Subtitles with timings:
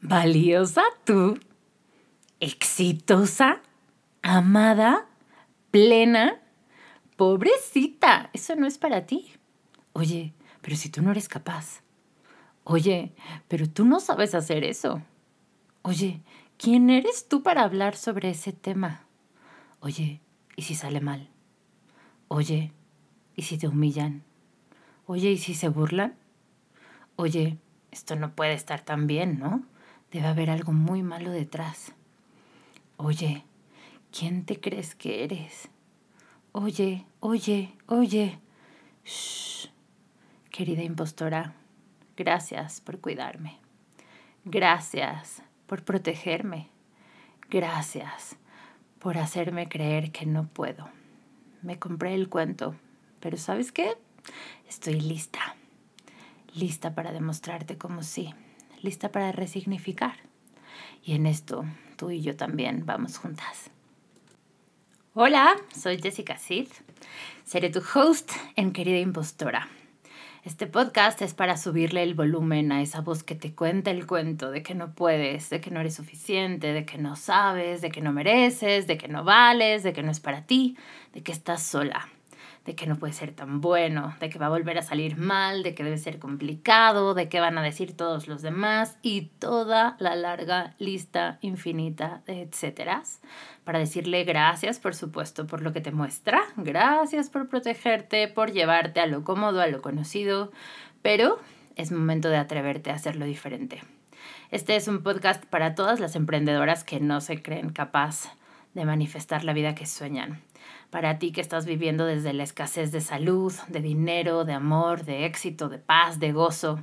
[0.00, 1.38] valiosa tú,
[2.40, 3.60] exitosa,
[4.22, 5.06] amada,
[5.70, 6.40] plena.
[7.16, 9.32] Pobrecita, eso no es para ti.
[9.92, 11.82] Oye, pero si tú no eres capaz.
[12.64, 13.14] Oye,
[13.48, 15.02] pero tú no sabes hacer eso.
[15.82, 16.22] Oye,
[16.58, 19.06] ¿quién eres tú para hablar sobre ese tema?
[19.80, 20.20] Oye,
[20.54, 21.28] ¿y si sale mal?
[22.28, 22.72] Oye,
[23.34, 24.22] ¿y si te humillan?
[25.06, 26.14] Oye, ¿y si se burlan?
[27.16, 27.56] Oye,
[27.90, 29.64] esto no puede estar tan bien, ¿no?
[30.10, 31.92] Debe haber algo muy malo detrás.
[32.96, 33.44] Oye,
[34.10, 35.68] ¿quién te crees que eres?
[36.52, 38.38] Oye, oye, oye.
[39.04, 39.68] Shh.
[40.50, 41.54] Querida impostora,
[42.16, 43.58] gracias por cuidarme.
[44.46, 46.70] Gracias por protegerme.
[47.50, 48.36] Gracias
[48.98, 50.88] por hacerme creer que no puedo.
[51.60, 52.74] Me compré el cuento,
[53.20, 53.98] pero ¿sabes qué?
[54.68, 55.54] Estoy lista.
[56.54, 58.34] Lista para demostrarte como sí
[58.82, 60.16] lista para resignificar.
[61.02, 61.64] Y en esto
[61.96, 63.70] tú y yo también vamos juntas.
[65.14, 66.68] Hola, soy Jessica Sid.
[67.44, 69.68] Seré tu host en Querida Impostora.
[70.44, 74.50] Este podcast es para subirle el volumen a esa voz que te cuenta el cuento
[74.50, 78.00] de que no puedes, de que no eres suficiente, de que no sabes, de que
[78.00, 80.76] no mereces, de que no vales, de que no es para ti,
[81.12, 82.08] de que estás sola
[82.68, 85.62] de que no puede ser tan bueno, de que va a volver a salir mal,
[85.62, 89.96] de que debe ser complicado, de que van a decir todos los demás y toda
[90.00, 93.22] la larga lista infinita de etcéteras
[93.64, 99.00] para decirle gracias, por supuesto, por lo que te muestra, gracias por protegerte, por llevarte
[99.00, 100.52] a lo cómodo, a lo conocido,
[101.00, 101.38] pero
[101.74, 103.82] es momento de atreverte a hacerlo diferente.
[104.50, 108.36] Este es un podcast para todas las emprendedoras que no se creen capaz
[108.74, 110.42] de manifestar la vida que sueñan.
[110.90, 115.26] Para ti que estás viviendo desde la escasez de salud, de dinero, de amor, de
[115.26, 116.82] éxito, de paz, de gozo,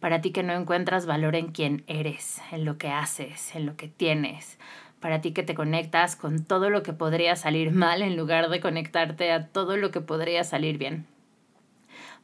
[0.00, 3.76] para ti que no encuentras valor en quien eres, en lo que haces, en lo
[3.76, 4.58] que tienes,
[5.00, 8.60] para ti que te conectas con todo lo que podría salir mal en lugar de
[8.60, 11.06] conectarte a todo lo que podría salir bien.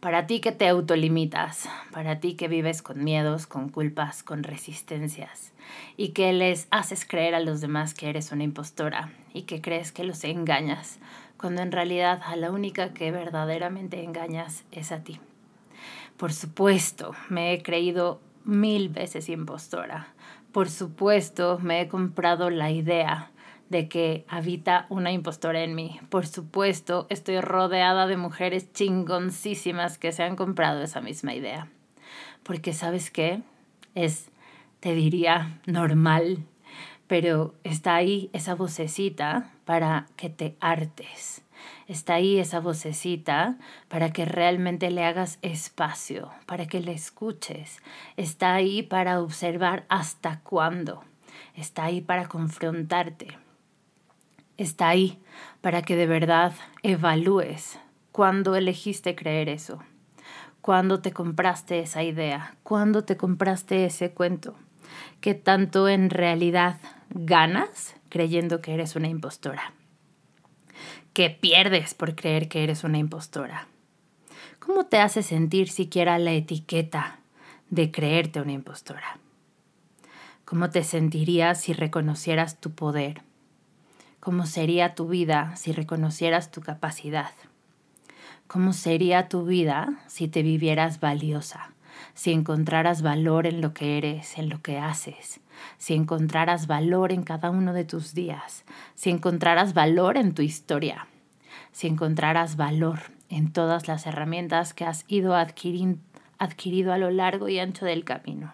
[0.01, 5.53] Para ti que te autolimitas, para ti que vives con miedos, con culpas, con resistencias
[5.99, 9.93] y que les haces creer a los demás que eres una impostora y que crees
[9.93, 11.01] que los engañas,
[11.37, 15.21] cuando en realidad a la única que verdaderamente engañas es a ti.
[16.17, 20.15] Por supuesto, me he creído mil veces impostora.
[20.51, 23.33] Por supuesto, me he comprado la idea
[23.71, 26.01] de que habita una impostora en mí.
[26.11, 31.69] Por supuesto, estoy rodeada de mujeres chingoncísimas que se han comprado esa misma idea.
[32.43, 33.43] Porque sabes qué?
[33.95, 34.29] Es,
[34.81, 36.39] te diría, normal,
[37.07, 41.43] pero está ahí esa vocecita para que te hartes.
[41.87, 43.57] Está ahí esa vocecita
[43.89, 47.79] para que realmente le hagas espacio, para que le escuches.
[48.17, 51.05] Está ahí para observar hasta cuándo.
[51.55, 53.39] Está ahí para confrontarte
[54.63, 55.19] está ahí
[55.63, 57.79] para que de verdad evalúes
[58.13, 59.83] cuándo elegiste creer eso,
[60.61, 64.55] cuándo te compraste esa idea, cuándo te compraste ese cuento,
[65.23, 66.79] que tanto en realidad
[67.09, 69.73] ganas creyendo que eres una impostora,
[71.15, 73.67] que pierdes por creer que eres una impostora.
[74.59, 77.21] ¿Cómo te hace sentir siquiera la etiqueta
[77.71, 79.19] de creerte una impostora?
[80.45, 83.23] ¿Cómo te sentirías si reconocieras tu poder?
[84.21, 87.31] ¿Cómo sería tu vida si reconocieras tu capacidad?
[88.49, 91.71] ¿Cómo sería tu vida si te vivieras valiosa?
[92.13, 95.41] Si encontraras valor en lo que eres, en lo que haces,
[95.79, 101.07] si encontraras valor en cada uno de tus días, si encontraras valor en tu historia,
[101.73, 103.01] si encontraras valor
[103.31, 108.53] en todas las herramientas que has ido adquirido a lo largo y ancho del camino.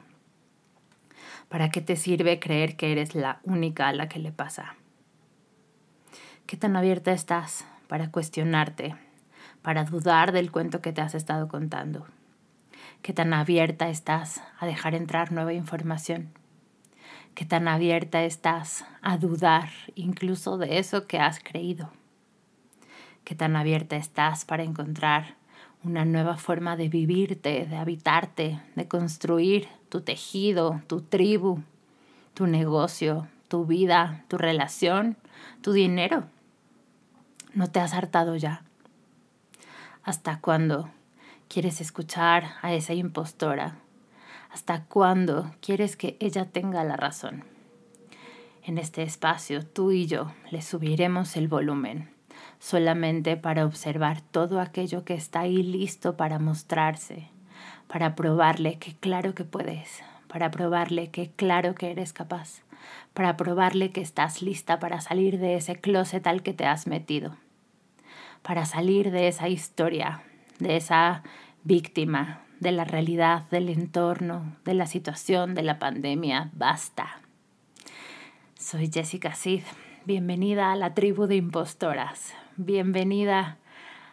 [1.49, 4.77] ¿Para qué te sirve creer que eres la única a la que le pasa?
[6.47, 8.95] ¿Qué tan abierta estás para cuestionarte,
[9.63, 12.07] para dudar del cuento que te has estado contando?
[13.03, 16.29] ¿Qué tan abierta estás a dejar entrar nueva información?
[17.35, 21.91] ¿Qué tan abierta estás a dudar incluso de eso que has creído?
[23.25, 25.35] ¿Qué tan abierta estás para encontrar
[25.83, 31.65] una nueva forma de vivirte, de habitarte, de construir tu tejido, tu tribu,
[32.35, 35.17] tu negocio, tu vida, tu relación,
[35.61, 36.29] tu dinero?
[37.57, 38.65] ¿No te has hartado ya?
[40.05, 40.91] ¿Hasta cuándo
[41.49, 43.79] quieres escuchar a esa impostora?
[44.53, 47.45] ¿Hasta cuándo quieres que ella tenga la razón?
[48.63, 52.11] En este espacio tú y yo le subiremos el volumen
[52.59, 57.31] solamente para observar todo aquello que está ahí listo para mostrarse,
[57.89, 62.61] para probarle que claro que puedes, para probarle que claro que eres capaz,
[63.15, 67.35] para probarle que estás lista para salir de ese closet al que te has metido,
[68.47, 70.23] para salir de esa historia,
[70.61, 71.25] de esa
[71.65, 76.51] víctima, de la realidad, del entorno, de la situación, de la pandemia.
[76.53, 77.21] Basta.
[78.55, 79.65] Soy Jessica Sid.
[80.05, 82.35] Bienvenida a la tribu de impostoras.
[82.57, 83.59] Bienvenida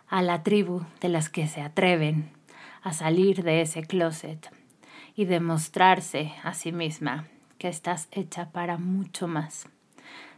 [0.08, 2.32] a la tribu de las que se atreven
[2.82, 4.50] a salir de ese closet
[5.16, 7.28] y demostrarse a sí misma
[7.60, 9.70] que estás hecha para mucho más.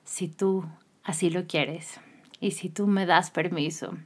[0.04, 0.66] Si tú
[1.06, 2.02] así lo quieres
[2.46, 3.98] y si tú me das permiso,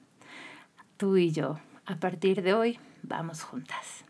[0.96, 4.06] tú y yo, a partir de hoy, vamos juntas.